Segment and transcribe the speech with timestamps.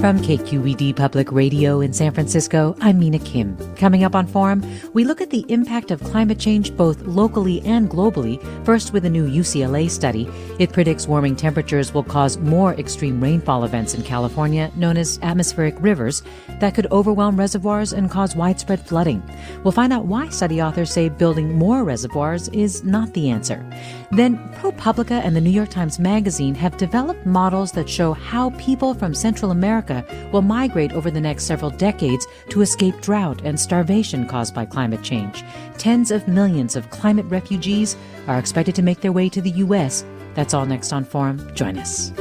[0.00, 3.56] From KQED Public Radio in San Francisco, I'm Mina Kim.
[3.74, 7.90] Coming up on Forum, we look at the impact of climate change both locally and
[7.90, 8.40] globally.
[8.64, 13.64] First, with a new UCLA study, it predicts warming temperatures will cause more extreme rainfall
[13.64, 16.22] events in California, known as atmospheric rivers,
[16.60, 19.20] that could overwhelm reservoirs and cause widespread flooding.
[19.64, 23.68] We'll find out why study authors say building more reservoirs is not the answer.
[24.12, 28.94] Then, ProPublica and the New York Times Magazine have developed models that show how people
[28.94, 29.87] from Central America
[30.32, 35.02] will migrate over the next several decades to escape drought and starvation caused by climate
[35.02, 35.42] change.
[35.78, 37.96] Tens of millions of climate refugees
[38.26, 40.04] are expected to make their way to the U.S.
[40.34, 41.54] That's all next on Forum.
[41.54, 42.12] Join us.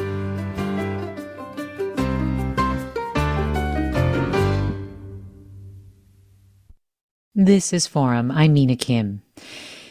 [7.39, 8.31] This is Forum.
[8.31, 9.21] I'm Mina Kim.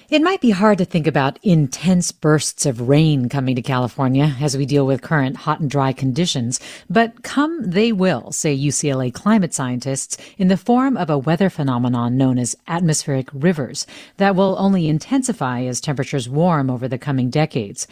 [0.09, 4.56] It might be hard to think about intense bursts of rain coming to California as
[4.56, 9.53] we deal with current hot and dry conditions, but come they will, say UCLA climate
[9.53, 13.84] scientists, in the form of a weather phenomenon known as atmospheric rivers
[14.19, 17.88] that will only intensify as temperatures warm over the coming decades.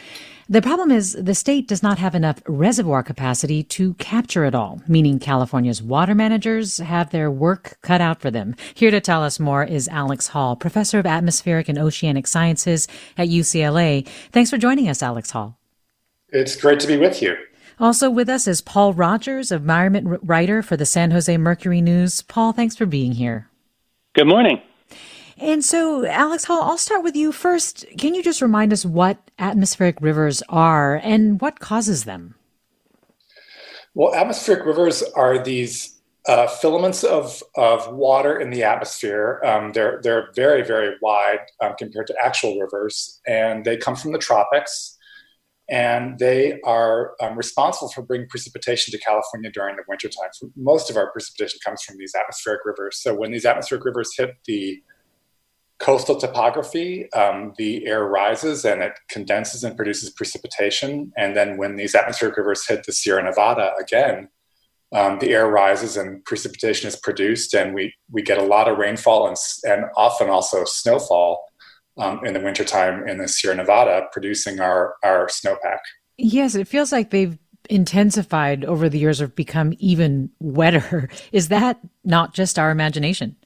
[0.47, 4.83] The problem is the state does not have enough reservoir capacity to capture it all,
[4.87, 8.55] meaning California's water managers have their work cut out for them.
[8.75, 13.29] Here to tell us more is Alex Hall, professor of atmospheric and oceanic sciences at
[13.29, 14.07] UCLA.
[14.33, 15.57] Thanks for joining us, Alex Hall.
[16.29, 17.37] It's great to be with you.
[17.81, 22.21] Also with us is Paul Rogers, environment writer for the San Jose Mercury News.
[22.21, 23.49] Paul, thanks for being here.
[24.13, 24.61] Good morning.
[25.45, 27.85] And so, Alex Hall, I'll start with you first.
[27.99, 32.35] Can you just remind us what atmospheric rivers are and what causes them?
[33.93, 39.43] Well, atmospheric rivers are these uh, filaments of, of water in the atmosphere.
[39.45, 44.13] Um, they're, they're very, very wide um, compared to actual rivers, and they come from
[44.13, 44.97] the tropics.
[45.69, 50.31] And they are um, responsible for bringing precipitation to California during the wintertime.
[50.33, 53.03] So most of our precipitation comes from these atmospheric rivers.
[53.03, 54.83] So when these atmospheric rivers hit the
[55.85, 61.13] coastal topography, um, the air rises and it condenses and produces precipitation.
[61.19, 64.31] And then when these atmospheric rivers hit the Sierra Nevada again,
[64.95, 68.79] um, the air rises and precipitation is produced, and we, we get a lot of
[68.79, 71.45] rainfall and, and often also snowfall
[71.99, 75.81] um, in the wintertime in the Sierra Nevada, producing our, our snowpack.
[76.17, 77.37] Yes, it feels like they've
[77.69, 81.11] intensified over the years or become even wetter.
[81.33, 83.37] Is that not just our imagination?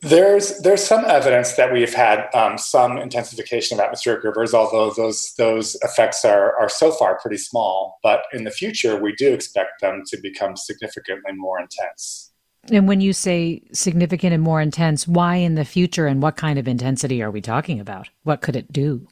[0.00, 5.34] There's there's some evidence that we've had um, some intensification of atmospheric rivers, although those
[5.38, 7.98] those effects are are so far pretty small.
[8.02, 12.32] But in the future, we do expect them to become significantly more intense.
[12.70, 16.58] And when you say significant and more intense, why in the future, and what kind
[16.58, 18.08] of intensity are we talking about?
[18.22, 19.08] What could it do?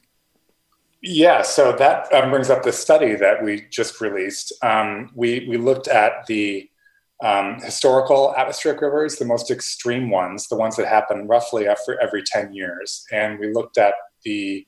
[1.01, 4.53] Yeah, so that um, brings up the study that we just released.
[4.63, 6.69] Um, we we looked at the
[7.23, 12.21] um, historical atmospheric rivers, the most extreme ones, the ones that happen roughly after every
[12.23, 13.05] 10 years.
[13.11, 14.65] And we looked at the,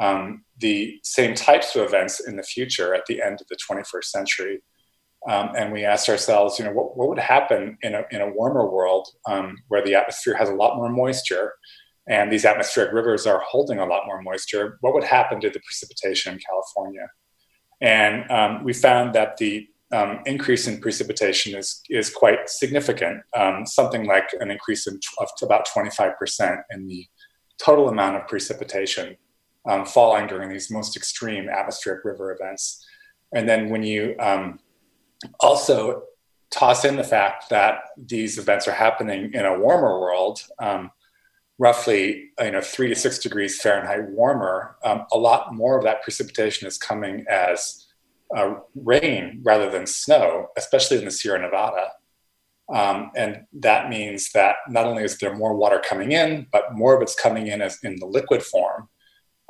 [0.00, 4.04] um, the same types of events in the future at the end of the 21st
[4.04, 4.62] century.
[5.28, 8.32] Um, and we asked ourselves, you know, what, what would happen in a, in a
[8.32, 11.52] warmer world um, where the atmosphere has a lot more moisture
[12.08, 15.60] and these atmospheric rivers are holding a lot more moisture, what would happen to the
[15.60, 17.08] precipitation in California?
[17.80, 23.66] And um, we found that the um, increase in precipitation is, is quite significant, um,
[23.66, 27.06] something like an increase in, of about 25% in the
[27.58, 29.16] total amount of precipitation
[29.68, 32.84] um, falling during these most extreme atmospheric river events.
[33.32, 34.58] And then when you um,
[35.40, 36.04] also
[36.50, 40.90] toss in the fact that these events are happening in a warmer world, um,
[41.58, 46.02] roughly you know three to six degrees Fahrenheit warmer, um, a lot more of that
[46.02, 47.81] precipitation is coming as
[48.36, 51.88] uh, rain rather than snow, especially in the Sierra Nevada.
[52.72, 56.94] Um, and that means that not only is there more water coming in, but more
[56.94, 58.88] of it's coming in as in the liquid form.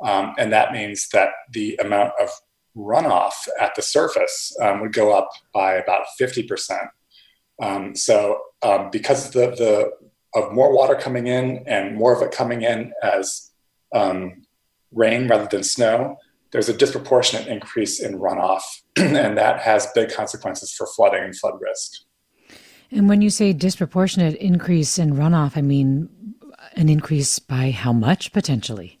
[0.03, 2.29] Um, and that means that the amount of
[2.75, 6.89] runoff at the surface um, would go up by about 50%.
[7.61, 9.91] Um, so um, because the, the
[10.35, 13.51] of more water coming in and more of it coming in as
[13.93, 14.41] um,
[14.91, 16.17] rain rather than snow,
[16.53, 18.61] there's a disproportionate increase in runoff,
[18.95, 22.03] and that has big consequences for flooding and flood risk.
[22.91, 26.09] And when you say disproportionate increase in runoff, I mean
[26.75, 28.99] an increase by how much potentially?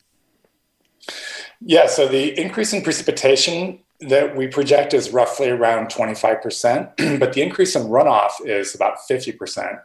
[1.61, 7.41] Yeah, so the increase in precipitation that we project is roughly around 25%, but the
[7.41, 9.79] increase in runoff is about 50%.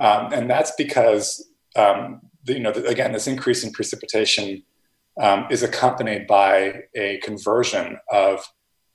[0.00, 4.62] Um, and that's because, um, the, you know, the, again, this increase in precipitation
[5.20, 8.46] um, is accompanied by a conversion of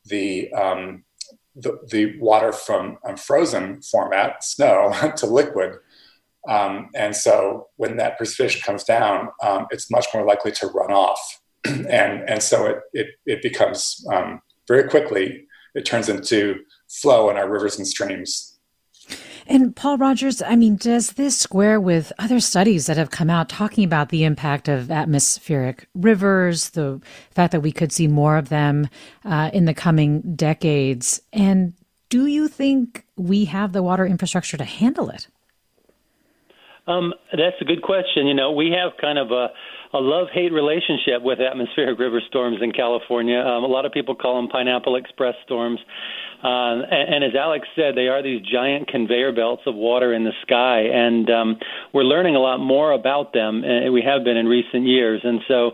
[0.05, 1.03] the, um,
[1.55, 5.75] the, the, water from um, frozen format, snow, to liquid.
[6.47, 10.91] Um, and so when that precipitation comes down, um, it's much more likely to run
[10.91, 11.41] off.
[11.65, 14.05] and, and so it, it, it becomes
[14.67, 15.45] very quickly,
[15.75, 16.59] it turns into
[16.89, 18.52] flow in our rivers and streams
[19.47, 23.49] and Paul Rogers, I mean, does this square with other studies that have come out
[23.49, 27.01] talking about the impact of atmospheric rivers, the
[27.31, 28.87] fact that we could see more of them
[29.25, 31.21] uh, in the coming decades?
[31.31, 31.73] And
[32.09, 35.27] do you think we have the water infrastructure to handle it?
[36.85, 38.27] Um, that's a good question.
[38.27, 39.47] You know, we have kind of a,
[39.93, 43.37] a love hate relationship with atmospheric river storms in California.
[43.37, 45.79] Um, a lot of people call them pineapple express storms.
[46.43, 50.23] Uh, and, and as Alex said, they are these giant conveyor belts of water in
[50.25, 51.59] the sky, and um,
[51.93, 53.63] we're learning a lot more about them.
[53.63, 55.71] And uh, we have been in recent years, and so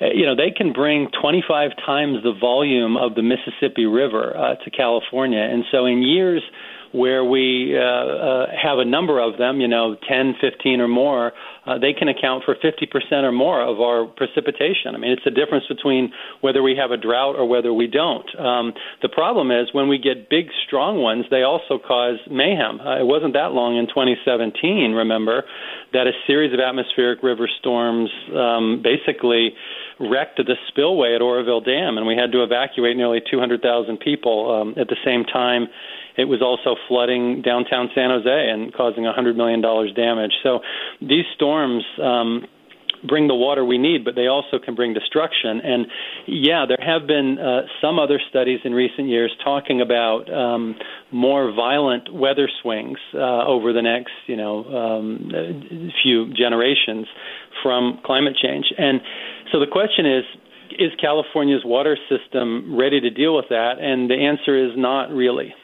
[0.00, 4.54] uh, you know they can bring 25 times the volume of the Mississippi River uh,
[4.64, 6.42] to California, and so in years
[6.96, 11.32] where we uh, uh, have a number of them, you know, 10, 15 or more,
[11.66, 14.94] uh, they can account for 50% or more of our precipitation.
[14.94, 18.24] I mean, it's the difference between whether we have a drought or whether we don't.
[18.40, 18.72] Um,
[19.02, 22.80] the problem is when we get big, strong ones, they also cause mayhem.
[22.80, 25.44] Uh, it wasn't that long in 2017, remember,
[25.92, 29.52] that a series of atmospheric river storms um, basically
[30.00, 34.74] wrecked the spillway at Oroville Dam, and we had to evacuate nearly 200,000 people um,
[34.80, 35.68] at the same time
[36.16, 40.32] it was also flooding downtown San Jose and causing $100 million damage.
[40.42, 40.60] So
[41.00, 41.84] these storms.
[42.02, 42.46] Um,
[43.06, 45.60] bring the water we need, but they also can bring destruction.
[45.62, 45.86] And
[46.26, 50.74] yeah, there have been uh, some other studies in recent years talking about um,
[51.12, 55.30] more violent weather swings uh, over the next, you know, um,
[56.02, 57.06] few generations
[57.62, 58.66] from climate change.
[58.76, 59.00] And
[59.52, 60.24] so the question is.
[60.78, 63.74] Is California's water system ready to deal with that?
[63.80, 65.54] And the answer is not really.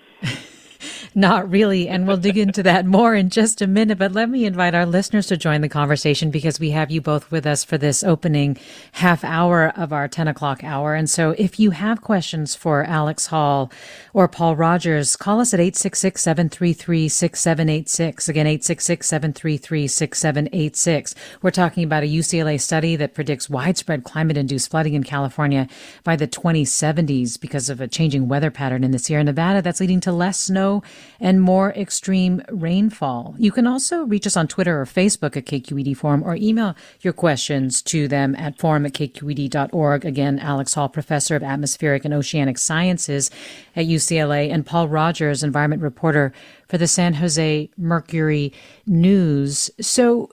[1.15, 1.89] Not really.
[1.89, 3.99] And we'll dig into that more in just a minute.
[3.99, 7.31] But let me invite our listeners to join the conversation because we have you both
[7.31, 8.57] with us for this opening
[8.93, 10.95] half hour of our 10 o'clock hour.
[10.95, 13.71] And so if you have questions for Alex Hall
[14.15, 18.29] or Paul Rogers, call us at 866 733 6786.
[18.29, 21.15] Again, 866 733 6786.
[21.43, 25.69] We're talking about a UCLA study that predicts widespread climate induced flooding in California
[26.05, 30.01] by the 2070s because of a changing weather pattern in the Sierra Nevada that's leading
[30.01, 30.83] to less snow
[31.21, 33.35] and more extreme rainfall.
[33.39, 37.13] You can also reach us on Twitter or Facebook at KQED Forum or email your
[37.13, 40.05] questions to them at forum at kqed.org.
[40.05, 43.31] Again, Alex Hall, professor of atmospheric and oceanic sciences
[43.77, 46.33] at UCLA, and Paul Rogers, environment reporter
[46.69, 48.53] for the San Jose Mercury
[48.87, 49.71] News.
[49.81, 50.31] So,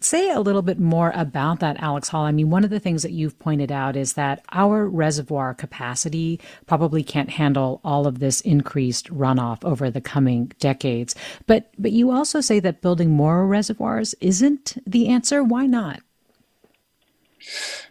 [0.00, 2.24] say a little bit more about that, Alex Hall.
[2.24, 6.40] I mean, one of the things that you've pointed out is that our reservoir capacity
[6.66, 11.14] probably can't handle all of this increased runoff over the coming decades.
[11.46, 15.42] But but you also say that building more reservoirs isn't the answer.
[15.42, 16.00] Why not?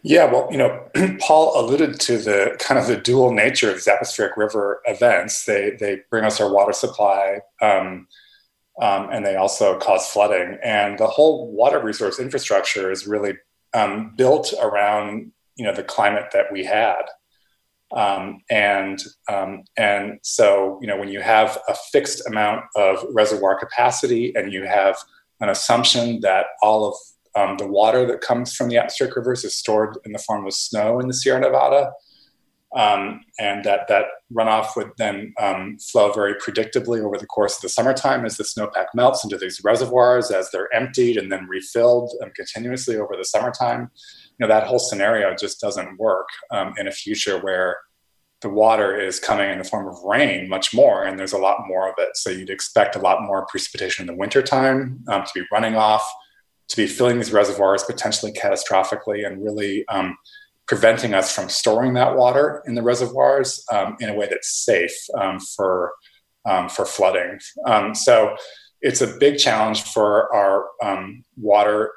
[0.03, 0.87] Yeah, well, you know,
[1.19, 5.45] Paul alluded to the kind of the dual nature of these atmospheric river events.
[5.45, 7.41] They they bring us our water supply.
[7.61, 8.07] Um,
[8.81, 10.57] um, and they also cause flooding.
[10.63, 13.33] And the whole water resource infrastructure is really
[13.73, 17.03] um, built around you know the climate that we had.
[17.91, 23.59] Um, and um, and so you know when you have a fixed amount of reservoir
[23.59, 24.97] capacity and you have
[25.41, 26.95] an assumption that all of
[27.35, 30.53] um, the water that comes from the atmospheric rivers is stored in the form of
[30.53, 31.91] snow in the Sierra Nevada,
[32.75, 37.61] um, and that that runoff would then um, flow very predictably over the course of
[37.63, 42.11] the summertime as the snowpack melts into these reservoirs as they're emptied and then refilled
[42.21, 43.89] um, continuously over the summertime.
[44.37, 47.77] You know that whole scenario just doesn't work um, in a future where
[48.41, 51.67] the water is coming in the form of rain much more and there's a lot
[51.67, 55.31] more of it so you'd expect a lot more precipitation in the wintertime um, to
[55.35, 56.09] be running off
[56.69, 60.17] to be filling these reservoirs potentially catastrophically and really um,
[60.69, 64.95] preventing us from storing that water in the reservoirs um, in a way that's safe
[65.19, 65.91] um, for
[66.47, 67.39] um, for flooding.
[67.65, 68.35] Um, so
[68.79, 71.91] it's a big challenge for our um, water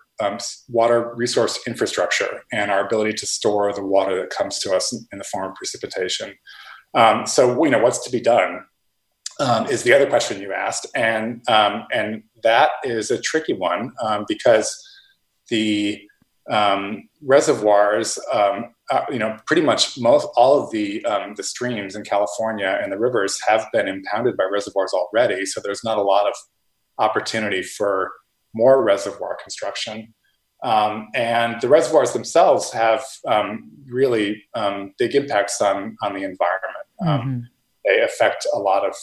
[0.69, 5.19] water resource infrastructure and our ability to store the water that comes to us in,
[5.19, 6.33] the form of precipitation.
[7.27, 8.65] so you know what's to be done.
[9.69, 13.93] Is the other question you asked, and and that is a tricky one
[14.29, 14.69] because
[15.51, 16.01] the
[16.51, 21.95] um, reservoirs, um, uh, you know, pretty much most all of the um, the streams
[21.95, 25.47] in California and the rivers have been impounded by reservoirs already.
[25.47, 26.35] So there's not a lot of
[26.99, 28.13] opportunity for
[28.55, 30.15] more reservoir construction.
[30.63, 36.87] Um, and the reservoirs themselves have um, really um, big impacts on on the environment.
[37.03, 37.41] Mm-hmm.
[37.87, 38.95] They affect a lot of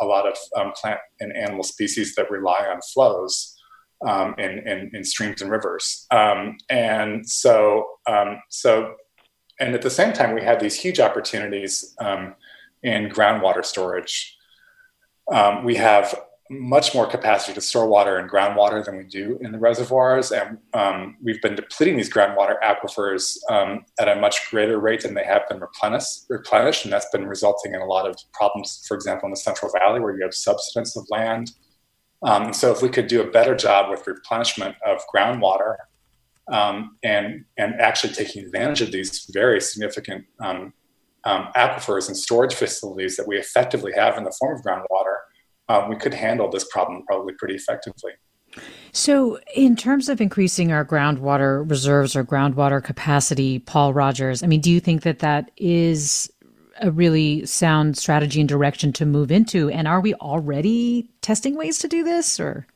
[0.00, 3.59] a lot of plant and animal species that rely on flows
[4.06, 6.06] um, in, in, in, streams and rivers.
[6.10, 8.94] Um, and so, um, so,
[9.58, 12.34] and at the same time, we have these huge opportunities um,
[12.82, 14.36] in groundwater storage.
[15.32, 16.14] Um, we have
[16.52, 20.32] much more capacity to store water in groundwater than we do in the reservoirs.
[20.32, 23.36] And um, we've been depleting these groundwater aquifers
[24.00, 26.84] at a much greater rate than they have been replenished.
[26.84, 30.00] And that's been resulting in a lot of problems, for example, in the Central Valley,
[30.00, 31.52] where you have subsidence of land
[32.22, 35.76] um, so if we could do a better job with replenishment of groundwater
[36.52, 40.72] um, and and actually taking advantage of these very significant um,
[41.24, 45.16] um aquifers and storage facilities that we effectively have in the form of groundwater,
[45.68, 48.12] um, we could handle this problem probably pretty effectively.
[48.92, 54.60] So, in terms of increasing our groundwater reserves or groundwater capacity, Paul Rogers, I mean,
[54.60, 56.30] do you think that that is
[56.80, 59.70] a really sound strategy and direction to move into.
[59.70, 62.66] And are we already testing ways to do this or?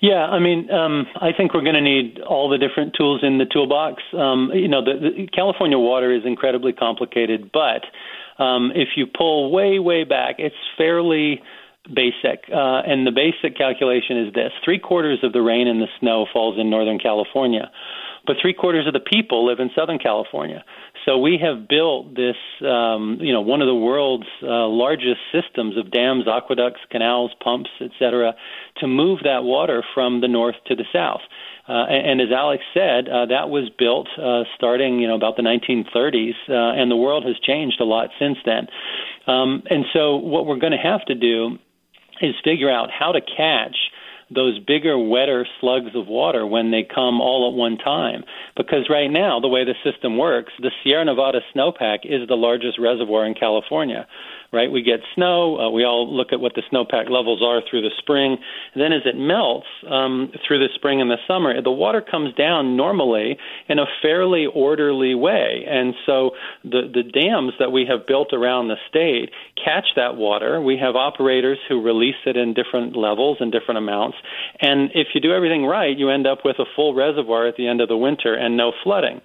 [0.00, 3.38] Yeah, I mean, um, I think we're going to need all the different tools in
[3.38, 4.02] the toolbox.
[4.12, 7.84] Um, you know, the, the California water is incredibly complicated, but
[8.42, 11.40] um, if you pull way, way back, it's fairly
[11.86, 12.50] basic.
[12.52, 16.26] Uh, and the basic calculation is this three quarters of the rain and the snow
[16.32, 17.70] falls in Northern California,
[18.26, 20.64] but three quarters of the people live in Southern California.
[21.04, 25.76] So we have built this, um, you know, one of the world's uh, largest systems
[25.76, 28.34] of dams, aqueducts, canals, pumps, etc.,
[28.78, 31.20] to move that water from the north to the south.
[31.68, 35.36] Uh, and, and as Alex said, uh, that was built uh, starting, you know, about
[35.36, 38.68] the 1930s, uh, and the world has changed a lot since then.
[39.26, 41.58] Um, and so, what we're going to have to do
[42.20, 43.76] is figure out how to catch
[44.34, 48.24] those bigger, wetter slugs of water when they come all at one time.
[48.56, 52.78] Because right now, the way the system works, the Sierra Nevada snowpack is the largest
[52.78, 54.06] reservoir in California
[54.52, 54.70] right?
[54.70, 55.58] We get snow.
[55.58, 58.36] Uh, we all look at what the snowpack levels are through the spring.
[58.74, 62.34] And then as it melts um, through the spring and the summer, the water comes
[62.34, 65.64] down normally in a fairly orderly way.
[65.66, 66.32] And so
[66.64, 70.60] the, the dams that we have built around the state catch that water.
[70.60, 74.18] We have operators who release it in different levels and different amounts.
[74.60, 77.68] And if you do everything right, you end up with a full reservoir at the
[77.68, 79.20] end of the winter and no flooding.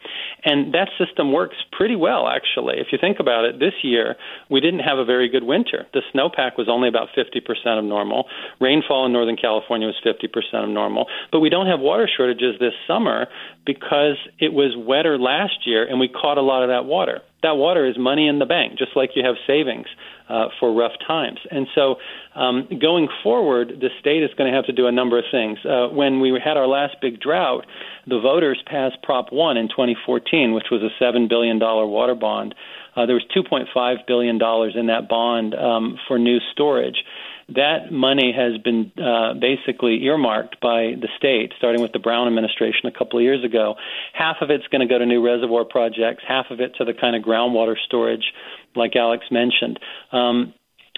[0.45, 2.75] And that system works pretty well, actually.
[2.77, 4.15] If you think about it, this year
[4.49, 5.87] we didn't have a very very good winter.
[5.93, 8.25] The snowpack was only about 50% of normal.
[8.61, 11.07] Rainfall in Northern California was 50% of normal.
[11.31, 13.25] But we don't have water shortages this summer
[13.65, 17.21] because it was wetter last year and we caught a lot of that water.
[17.41, 19.87] That water is money in the bank, just like you have savings
[20.29, 21.39] uh, for rough times.
[21.49, 21.95] And so,
[22.35, 25.59] um, going forward, the state is going to have to do a number of things.
[25.63, 27.65] Uh, when we had our last big drought,
[28.07, 32.55] the voters passed Prop 1 in 2014, which was a $7 billion water bond.
[32.97, 37.03] Uh, there was 2.5 billion dollars in that bond um, for new storage.
[37.49, 42.87] That money has been uh, basically earmarked by the state, starting with the Brown administration
[42.87, 43.75] a couple of years ago.
[44.13, 46.93] Half of it's going to go to new reservoir projects, half of it to the
[46.93, 48.33] kind of groundwater storage,
[48.75, 49.79] like Alex mentioned.
[50.11, 50.53] Um,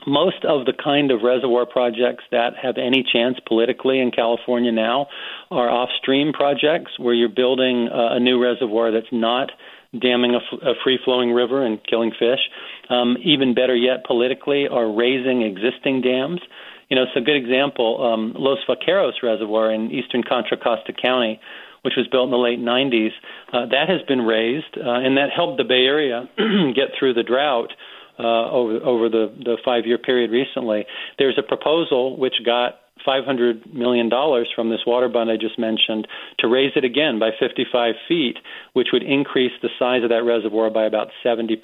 [0.08, 5.08] most of the kind of reservoir projects that have any chance politically in California now
[5.51, 9.51] are off stream projects where you're building uh, a new reservoir that's not
[9.98, 12.39] damming a, f- a free flowing river and killing fish.
[12.89, 16.41] Um, even better yet, politically, are raising existing dams.
[16.89, 18.03] You know, it's a good example.
[18.03, 21.39] Um, Los Vaqueros Reservoir in eastern Contra Costa County,
[21.84, 23.12] which was built in the late 90s,
[23.53, 26.29] uh, that has been raised, uh, and that helped the Bay Area
[26.75, 27.72] get through the drought.
[28.22, 30.86] Uh, over over the the five year period recently,
[31.17, 34.10] there's a proposal which got $500 million
[34.56, 36.08] from this water bond I just mentioned
[36.39, 38.38] to raise it again by 55 feet,
[38.74, 41.56] which would increase the size of that reservoir by about 70%.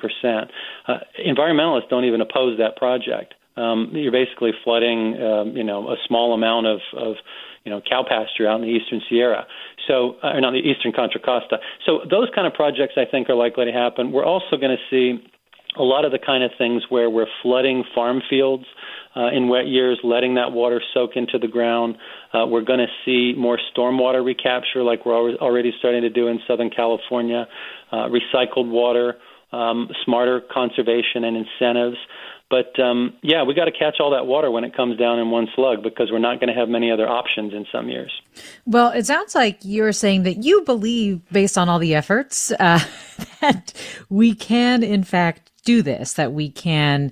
[0.88, 3.34] Uh, environmentalists don't even oppose that project.
[3.58, 7.15] Um, you're basically flooding, um, you know, a small amount of, of
[7.63, 9.48] you know, cow pasture out in the eastern Sierra.
[9.88, 11.58] So, uh, or not the eastern Contra Costa.
[11.86, 14.12] So those kind of projects I think are likely to happen.
[14.12, 15.24] We're also going to see
[15.77, 18.65] a lot of the kind of things where we're flooding farm fields
[19.16, 21.96] uh, in wet years, letting that water soak into the ground.
[22.34, 26.40] Uh, we're going to see more stormwater recapture, like we're already starting to do in
[26.48, 27.48] Southern California,
[27.92, 29.16] uh, recycled water,
[29.52, 31.98] um, smarter conservation and incentives.
[32.50, 35.32] But um, yeah, we got to catch all that water when it comes down in
[35.32, 38.12] one slug because we're not going to have many other options in some years.
[38.66, 42.80] Well, it sounds like you're saying that you believe, based on all the efforts, uh,
[43.42, 43.74] that
[44.10, 47.12] we can, in fact, do this, that we can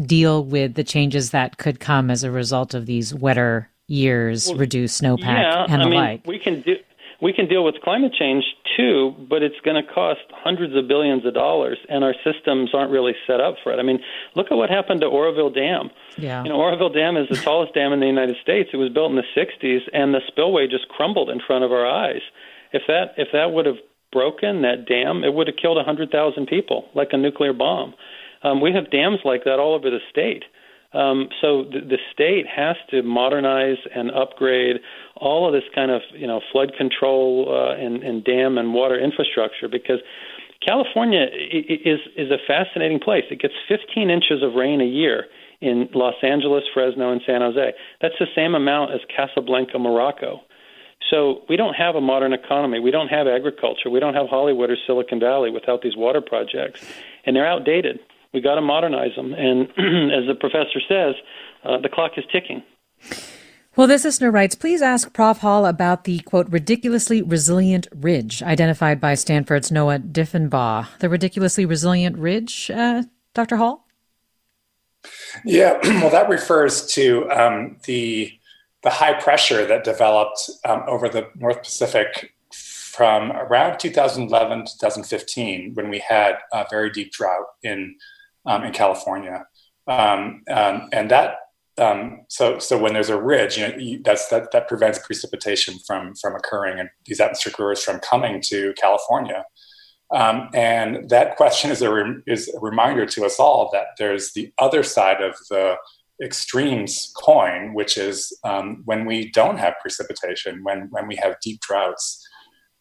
[0.00, 4.58] deal with the changes that could come as a result of these wetter years, well,
[4.58, 6.26] reduced snowpack, yeah, and the I mean, like.
[6.26, 6.76] We can do
[7.22, 8.42] we can deal with climate change
[8.76, 12.90] too, but it's going to cost hundreds of billions of dollars, and our systems aren't
[12.90, 13.78] really set up for it.
[13.78, 14.00] I mean,
[14.34, 15.90] look at what happened to Oroville Dam.
[16.18, 16.42] Yeah.
[16.42, 18.70] You know, Oroville Dam is the tallest dam in the United States.
[18.72, 21.86] It was built in the 60s, and the spillway just crumbled in front of our
[21.86, 22.22] eyes.
[22.72, 23.78] If that if that would have
[24.10, 27.94] broken that dam, it would have killed 100,000 people, like a nuclear bomb.
[28.42, 30.44] Um, we have dams like that all over the state.
[30.94, 34.76] Um, so the, the state has to modernize and upgrade
[35.16, 38.98] all of this kind of you know flood control uh, and, and dam and water
[38.98, 40.00] infrastructure because
[40.66, 43.24] California is is a fascinating place.
[43.30, 45.26] It gets 15 inches of rain a year
[45.60, 47.72] in Los Angeles, Fresno, and San Jose.
[48.00, 50.40] That's the same amount as Casablanca, Morocco.
[51.10, 52.80] So we don't have a modern economy.
[52.80, 53.90] We don't have agriculture.
[53.90, 56.84] We don't have Hollywood or Silicon Valley without these water projects,
[57.24, 57.98] and they're outdated
[58.32, 59.32] we got to modernize them.
[59.34, 59.62] And
[60.12, 61.14] as the professor says,
[61.64, 62.62] uh, the clock is ticking.
[63.74, 65.38] Well, this listener writes, please ask Prof.
[65.38, 70.98] Hall about the quote, ridiculously resilient ridge identified by Stanford's Noah Diffenbaugh.
[70.98, 73.56] The ridiculously resilient ridge, uh, Dr.
[73.56, 73.86] Hall?
[75.44, 78.32] Yeah, well, that refers to um, the
[78.82, 85.88] the high pressure that developed um, over the North Pacific from around 2011 2015 when
[85.88, 87.94] we had a very deep drought in
[88.46, 89.44] um, in California,
[89.86, 91.36] um, um, and that
[91.78, 95.78] um, so so when there's a ridge, you know, you, that's that that prevents precipitation
[95.86, 99.44] from from occurring and these atmospheric rivers from coming to California.
[100.12, 104.32] Um, and that question is a re- is a reminder to us all that there's
[104.32, 105.76] the other side of the
[106.22, 111.60] extremes coin, which is um, when we don't have precipitation, when when we have deep
[111.60, 112.26] droughts.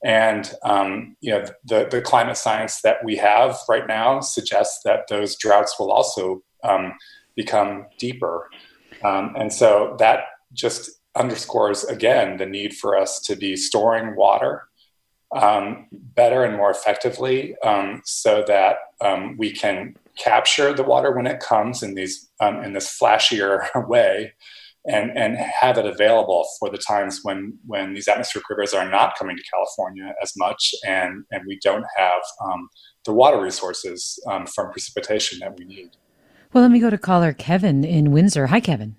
[0.04, 5.08] And um, you know, the, the climate science that we have right now suggests that
[5.08, 6.94] those droughts will also um,
[7.36, 8.50] become deeper.
[9.04, 14.64] Um, and so that just underscores again the need for us to be storing water
[15.36, 21.28] um, better and more effectively um, so that um, we can capture the water when
[21.28, 22.30] it comes in these
[22.64, 24.34] in this flashier way
[24.86, 29.17] and and have it available for the times when when these atmospheric rivers are not
[29.17, 32.70] coming to California as much, and and we don't have um,
[33.06, 35.91] the water resources um, from precipitation that we need.
[36.54, 38.48] Well, let me go to caller Kevin in Windsor.
[38.48, 38.96] Hi, Kevin.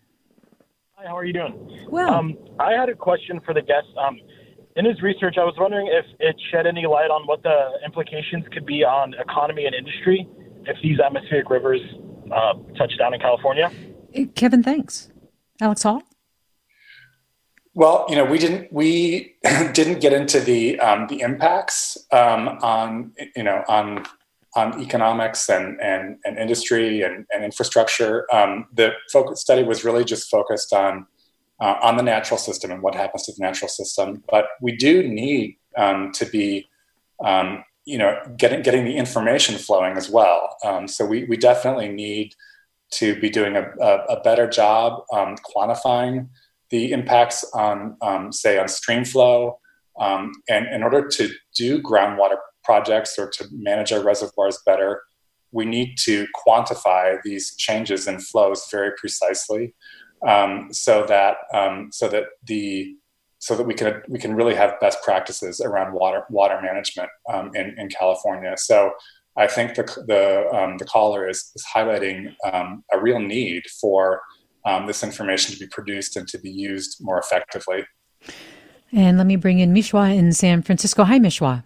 [0.94, 1.86] Hi, how are you doing?
[1.88, 3.88] Well, um, I had a question for the guest.
[3.98, 4.18] Um,
[4.74, 8.44] in his research, I was wondering if it shed any light on what the implications
[8.52, 10.26] could be on economy and industry
[10.64, 11.80] if these atmospheric rivers
[12.34, 13.70] uh, touch down in California.
[14.34, 15.11] Kevin, thanks.
[15.62, 16.02] Alex Hall?
[17.74, 19.36] Well, you know, we didn't we
[19.72, 24.04] didn't get into the um, the impacts um, on you know on
[24.54, 28.26] on economics and and, and industry and, and infrastructure.
[28.34, 31.06] Um, the focus study was really just focused on
[31.60, 34.22] uh, on the natural system and what happens to the natural system.
[34.28, 36.68] But we do need um, to be
[37.24, 40.56] um, you know getting getting the information flowing as well.
[40.64, 42.34] Um, so we we definitely need
[42.92, 46.28] to be doing a, a, a better job um, quantifying
[46.70, 49.58] the impacts on, um, say, on stream flow.
[50.00, 55.02] Um, and in order to do groundwater projects or to manage our reservoirs better,
[55.52, 59.74] we need to quantify these changes in flows very precisely,
[60.26, 62.96] um, so that um, so that the
[63.38, 67.50] so that we can we can really have best practices around water water management um,
[67.54, 68.54] in in California.
[68.56, 68.92] So
[69.36, 74.20] I think the the um, the caller is, is highlighting um, a real need for
[74.64, 77.84] um, this information to be produced and to be used more effectively.
[78.92, 81.04] And let me bring in Mishwa in San Francisco.
[81.04, 81.64] Hi, Mishwa.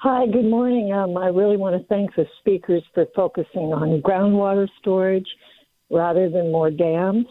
[0.00, 0.92] Hi, good morning.
[0.92, 5.26] Um, I really want to thank the speakers for focusing on groundwater storage
[5.90, 7.26] rather than more dams.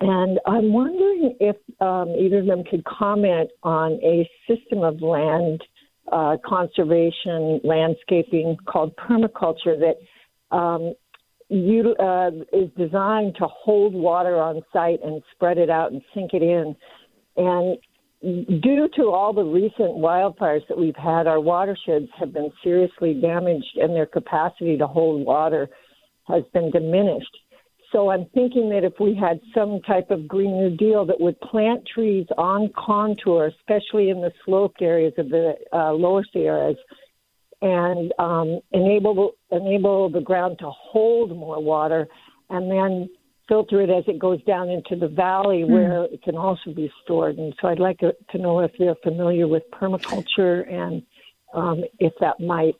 [0.00, 5.60] And I'm wondering if um, either of them could comment on a system of land
[6.12, 10.94] uh, conservation landscaping called permaculture that um,
[11.48, 16.32] you, uh, is designed to hold water on site and spread it out and sink
[16.34, 16.76] it in.
[17.36, 17.78] And
[18.60, 23.76] due to all the recent wildfires that we've had, our watersheds have been seriously damaged
[23.76, 25.68] and their capacity to hold water
[26.26, 27.36] has been diminished.
[27.92, 31.40] So I'm thinking that if we had some type of Green New Deal that would
[31.40, 36.76] plant trees on contour, especially in the sloped areas of the uh, lower Sierras,
[37.62, 42.06] and um, enable enable the ground to hold more water,
[42.50, 43.08] and then
[43.48, 45.70] filter it as it goes down into the valley mm.
[45.70, 47.38] where it can also be stored.
[47.38, 51.02] And so I'd like to, know if you're familiar with permaculture and
[51.54, 52.76] um, if that might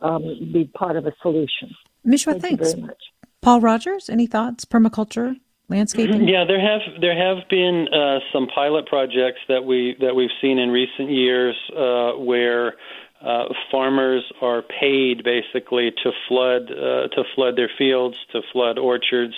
[0.00, 0.22] um,
[0.52, 1.74] be part of a solution.
[2.06, 2.72] Mishwa, Thank thanks.
[2.72, 3.02] very much.
[3.42, 4.64] Paul Rogers, any thoughts?
[4.64, 5.34] Permaculture,
[5.68, 6.28] landscaping?
[6.28, 10.58] Yeah, there have there have been uh, some pilot projects that we that we've seen
[10.58, 12.74] in recent years uh, where
[13.20, 19.34] uh, farmers are paid basically to flood uh, to flood their fields, to flood orchards,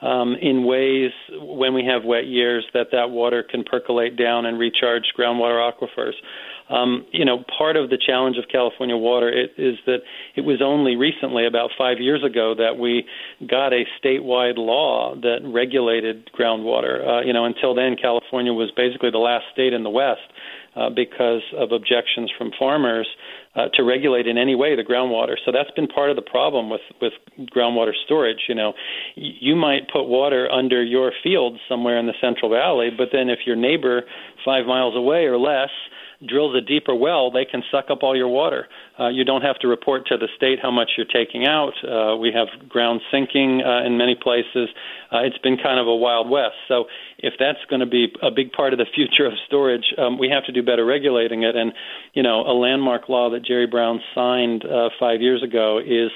[0.00, 4.58] um, in ways when we have wet years that that water can percolate down and
[4.58, 6.14] recharge groundwater aquifers.
[6.72, 9.98] Um, you know, part of the challenge of California water is that
[10.34, 13.04] it was only recently, about five years ago, that we
[13.46, 17.06] got a statewide law that regulated groundwater.
[17.06, 20.22] Uh, you know, until then, California was basically the last state in the West
[20.74, 23.06] uh, because of objections from farmers
[23.54, 25.34] uh, to regulate in any way the groundwater.
[25.44, 27.12] So that's been part of the problem with with
[27.54, 28.48] groundwater storage.
[28.48, 28.72] You know,
[29.14, 33.40] you might put water under your field somewhere in the Central Valley, but then if
[33.44, 34.02] your neighbor
[34.44, 35.70] five miles away or less
[36.26, 38.68] drills a deeper well, they can suck up all your water.
[38.98, 41.72] Uh, you don't have to report to the state how much you're taking out.
[41.82, 44.68] Uh, we have ground sinking uh, in many places.
[45.12, 46.54] Uh, it's been kind of a wild west.
[46.68, 46.84] So
[47.18, 50.28] if that's going to be a big part of the future of storage, um, we
[50.28, 51.56] have to do better regulating it.
[51.56, 51.72] And
[52.14, 56.10] you know, a landmark law that Jerry Brown signed uh, five years ago is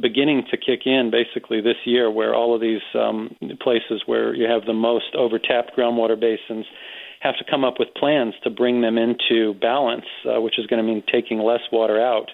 [0.00, 4.48] beginning to kick in basically this year, where all of these um, places where you
[4.48, 6.66] have the most overtapped groundwater basins
[7.22, 10.84] have to come up with plans to bring them into balance, uh, which is going
[10.84, 12.30] to mean taking less water out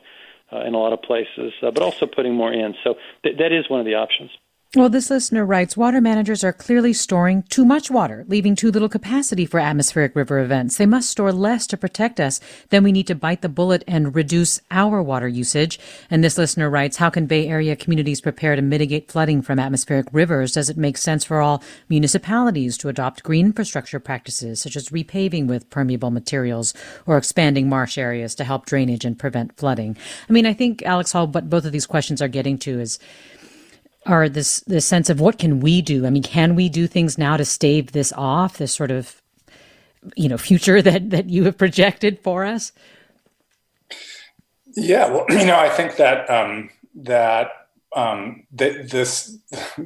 [0.53, 2.75] uh, in a lot of places, uh, but also putting more in.
[2.83, 4.31] So th- that is one of the options.
[4.77, 8.91] Well, this listener writes water managers are clearly storing too much water, leaving too little
[8.91, 10.77] capacity for atmospheric river events.
[10.77, 12.39] They must store less to protect us.
[12.69, 15.81] Then we need to bite the bullet and reduce our water usage.
[16.11, 20.07] And this listener writes, how can Bay Area communities prepare to mitigate flooding from atmospheric
[20.13, 20.53] rivers?
[20.53, 25.47] Does it make sense for all municipalities to adopt green infrastructure practices, such as repaving
[25.47, 26.75] with permeable materials
[27.07, 29.97] or expanding marsh areas to help drainage and prevent flooding?
[30.29, 32.99] I mean, I think, Alex Hall, what both of these questions are getting to is,
[34.09, 36.07] are this this sense of what can we do?
[36.07, 38.59] I mean, can we do things now to stave this off?
[38.59, 39.23] This sort of
[40.17, 42.73] you know future that that you have projected for us.
[44.75, 47.51] Yeah, well, you know, I think that um, that
[47.95, 49.37] um, that this.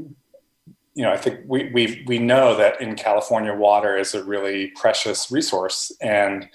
[0.94, 4.72] You know, I think we we we know that in California, water is a really
[4.76, 6.46] precious resource, and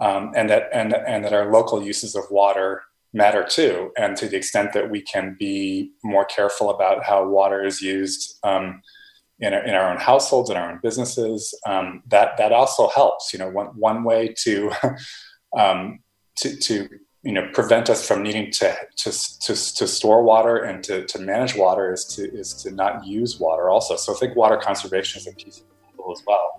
[0.00, 2.84] um, and that and and that our local uses of water
[3.16, 3.90] matter too.
[3.96, 8.38] And to the extent that we can be more careful about how water is used
[8.44, 8.82] um,
[9.40, 13.32] in, our, in our own households, in our own businesses, um, that that also helps.
[13.32, 14.70] You know, one one way to
[15.58, 16.00] um,
[16.36, 16.88] to, to
[17.22, 21.18] you know prevent us from needing to to, to, to store water and to, to
[21.18, 23.96] manage water is to is to not use water also.
[23.96, 26.55] So I think water conservation is a piece of it as well.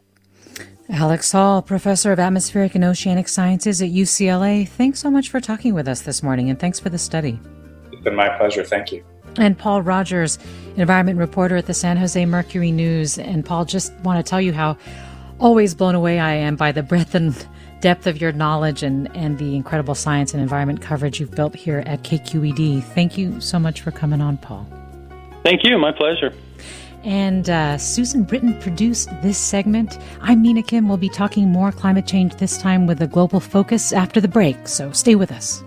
[0.90, 5.74] Alex Hall, professor of atmospheric and oceanic sciences at UCLA, thanks so much for talking
[5.74, 7.40] with us this morning and thanks for the study.
[7.92, 8.64] It's been my pleasure.
[8.64, 9.04] Thank you.
[9.38, 10.40] And Paul Rogers,
[10.78, 13.20] environment reporter at the San Jose Mercury News.
[13.20, 14.78] And Paul, just want to tell you how
[15.40, 17.36] always blown away I am by the breadth and
[17.82, 21.84] depth of your knowledge and, and the incredible science and environment coverage you've built here
[21.86, 22.84] at KQED.
[22.84, 24.68] Thank you so much for coming on, Paul.
[25.44, 25.78] Thank you.
[25.78, 26.34] My pleasure.
[27.08, 29.98] And uh, Susan Britton produced this segment.
[30.20, 30.90] I'm Mina Kim.
[30.90, 34.68] We'll be talking more climate change this time with a global focus after the break,
[34.68, 35.64] so stay with us.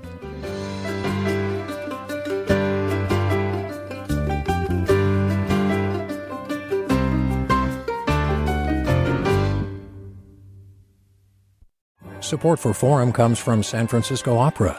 [12.21, 14.79] Support for Forum comes from San Francisco Opera.